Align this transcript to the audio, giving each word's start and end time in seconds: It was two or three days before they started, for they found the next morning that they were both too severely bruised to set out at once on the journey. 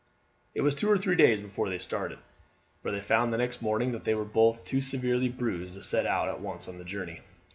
It 0.55 0.61
was 0.61 0.73
two 0.73 0.89
or 0.89 0.97
three 0.97 1.15
days 1.15 1.43
before 1.43 1.69
they 1.69 1.77
started, 1.77 2.17
for 2.81 2.89
they 2.89 3.01
found 3.01 3.31
the 3.31 3.37
next 3.37 3.61
morning 3.61 3.91
that 3.91 4.03
they 4.03 4.15
were 4.15 4.25
both 4.25 4.65
too 4.65 4.81
severely 4.81 5.29
bruised 5.29 5.75
to 5.75 5.83
set 5.83 6.07
out 6.07 6.27
at 6.27 6.41
once 6.41 6.67
on 6.67 6.79
the 6.79 6.83
journey. 6.83 7.19